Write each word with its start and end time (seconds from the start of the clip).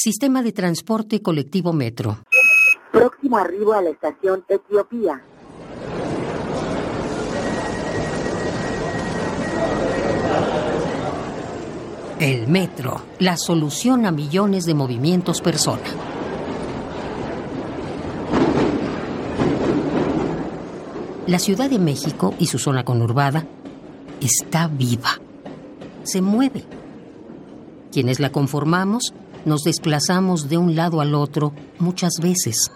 Sistema 0.00 0.44
de 0.44 0.52
transporte 0.52 1.20
colectivo 1.22 1.72
Metro. 1.72 2.18
Próximo 2.92 3.36
arribo 3.36 3.72
a 3.72 3.82
la 3.82 3.90
estación 3.90 4.44
Etiopía. 4.48 5.20
El 12.20 12.46
metro, 12.46 13.02
la 13.18 13.36
solución 13.36 14.06
a 14.06 14.12
millones 14.12 14.66
de 14.66 14.74
movimientos 14.74 15.40
persona. 15.40 15.82
La 21.26 21.40
Ciudad 21.40 21.68
de 21.68 21.80
México 21.80 22.34
y 22.38 22.46
su 22.46 22.60
zona 22.60 22.84
conurbada 22.84 23.48
está 24.20 24.68
viva. 24.68 25.18
Se 26.04 26.22
mueve. 26.22 26.62
Quienes 27.90 28.20
la 28.20 28.30
conformamos 28.30 29.12
nos 29.48 29.64
desplazamos 29.64 30.48
de 30.48 30.58
un 30.58 30.76
lado 30.76 31.00
al 31.00 31.14
otro 31.14 31.52
muchas 31.78 32.14
veces. 32.20 32.70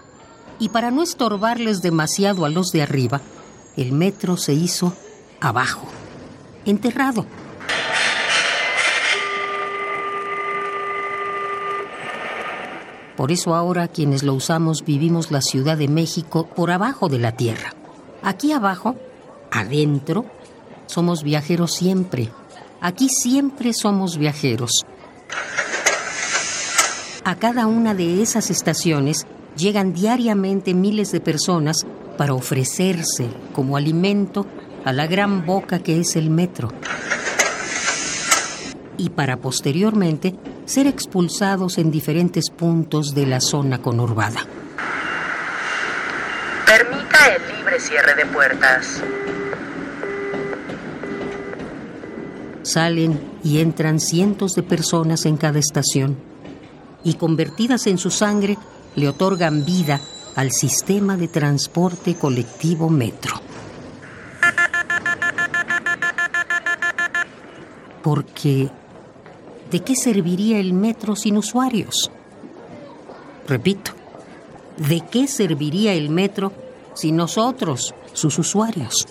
Y 0.59 0.69
para 0.69 0.91
no 0.91 1.01
estorbarles 1.01 1.81
demasiado 1.81 2.45
a 2.45 2.49
los 2.49 2.71
de 2.71 2.81
arriba, 2.81 3.21
el 3.77 3.91
metro 3.91 4.37
se 4.37 4.53
hizo 4.53 4.93
abajo, 5.39 5.87
enterrado. 6.65 7.25
Por 13.15 13.31
eso 13.31 13.53
ahora 13.53 13.87
quienes 13.87 14.23
lo 14.23 14.33
usamos 14.33 14.83
vivimos 14.83 15.31
la 15.31 15.41
Ciudad 15.41 15.77
de 15.77 15.87
México 15.87 16.47
por 16.47 16.71
abajo 16.71 17.09
de 17.09 17.19
la 17.19 17.31
Tierra. 17.33 17.73
Aquí 18.23 18.51
abajo, 18.51 18.95
adentro, 19.51 20.25
somos 20.87 21.23
viajeros 21.23 21.73
siempre. 21.73 22.29
Aquí 22.81 23.09
siempre 23.09 23.73
somos 23.73 24.17
viajeros. 24.17 24.85
A 27.25 27.35
cada 27.35 27.67
una 27.67 27.93
de 27.93 28.21
esas 28.21 28.49
estaciones 28.49 29.25
llegan 29.55 29.93
diariamente 29.93 30.73
miles 30.73 31.13
de 31.13 31.21
personas 31.21 31.85
para 32.17 32.33
ofrecerse 32.33 33.29
como 33.53 33.77
alimento 33.77 34.45
a 34.83 34.91
la 34.91 35.07
gran 35.07 35.45
boca 35.45 35.79
que 35.79 36.01
es 36.01 36.17
el 36.17 36.29
metro 36.29 36.67
y 38.97 39.09
para 39.09 39.37
posteriormente 39.37 40.35
ser 40.65 40.85
expulsados 40.85 41.77
en 41.77 41.91
diferentes 41.91 42.49
puntos 42.49 43.15
de 43.15 43.25
la 43.25 43.39
zona 43.39 43.81
conurbada. 43.81 44.45
Permita 46.65 47.35
el 47.35 47.55
libre 47.55 47.79
cierre 47.79 48.15
de 48.15 48.25
puertas. 48.25 49.01
Salen 52.63 53.17
y 53.45 53.61
entran 53.61 54.01
cientos 54.01 54.55
de 54.55 54.63
personas 54.63 55.25
en 55.25 55.37
cada 55.37 55.59
estación 55.59 56.32
y 57.03 57.15
convertidas 57.15 57.87
en 57.87 57.97
su 57.97 58.09
sangre 58.09 58.57
le 58.95 59.07
otorgan 59.07 59.65
vida 59.65 59.99
al 60.35 60.51
sistema 60.51 61.17
de 61.17 61.27
transporte 61.27 62.15
colectivo 62.15 62.89
metro. 62.89 63.35
Porque, 68.01 68.69
¿de 69.71 69.79
qué 69.81 69.95
serviría 69.95 70.59
el 70.59 70.73
metro 70.73 71.15
sin 71.15 71.37
usuarios? 71.37 72.11
Repito, 73.47 73.91
¿de 74.77 75.01
qué 75.01 75.27
serviría 75.27 75.93
el 75.93 76.09
metro 76.09 76.51
sin 76.93 77.15
nosotros, 77.15 77.93
sus 78.13 78.37
usuarios? 78.39 79.07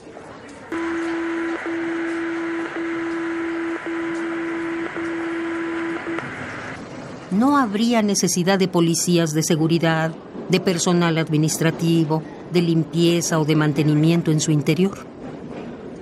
No 7.33 7.57
habría 7.57 8.03
necesidad 8.03 8.59
de 8.59 8.69
policías 8.69 9.33
de 9.33 9.43
seguridad, 9.43 10.13
de 10.49 10.61
personal 10.61 11.19
administrativo, 11.19 12.23
de 12.53 12.63
limpieza 12.63 13.41
o 13.41 13.45
de 13.45 13.57
mantenimiento 13.57 14.31
en 14.31 14.41
su 14.41 14.51
interior. 14.51 14.99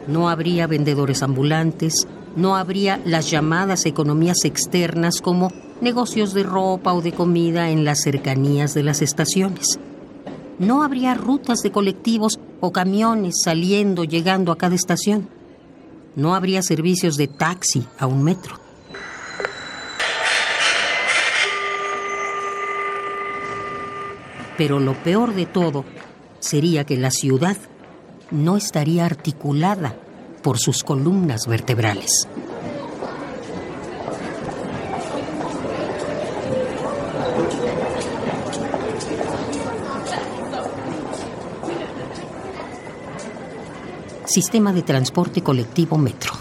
No 0.07 0.29
habría 0.29 0.67
vendedores 0.67 1.23
ambulantes, 1.23 2.09
no 2.37 2.57
habría 2.57 3.01
las 3.05 3.31
llamadas 3.31 3.87
economías 3.87 4.45
externas 4.45 5.21
como 5.21 5.51
negocios 5.81 6.35
de 6.35 6.43
ropa 6.43 6.93
o 6.93 7.01
de 7.01 7.13
comida 7.13 7.71
en 7.71 7.85
las 7.85 8.03
cercanías 8.03 8.75
de 8.75 8.83
las 8.83 9.03
estaciones. 9.03 9.79
No 10.59 10.83
habría 10.83 11.15
rutas 11.15 11.61
de 11.63 11.73
colectivos 11.73 12.39
o 12.61 12.71
camiones 12.71 13.37
saliendo, 13.43 14.05
llegando 14.05 14.53
a 14.53 14.59
cada 14.59 14.75
estación. 14.75 15.29
No 16.17 16.35
habría 16.35 16.63
servicios 16.63 17.17
de 17.17 17.29
taxi 17.29 17.87
a 17.99 18.07
un 18.07 18.23
metro. 18.23 18.60
Pero 24.61 24.79
lo 24.79 24.93
peor 24.93 25.33
de 25.33 25.47
todo 25.47 25.87
sería 26.39 26.85
que 26.85 26.99
la 26.99 27.11
ciudad 27.11 27.57
no 28.31 28.59
estaría 28.59 29.07
articulada 29.07 29.97
por 30.43 30.59
sus 30.59 30.85
columnas 30.85 31.47
vertebrales. 31.47 32.29
Sistema 44.27 44.75
de 44.75 44.83
Transporte 44.83 45.43
Colectivo 45.43 45.97
Metro. 45.97 46.40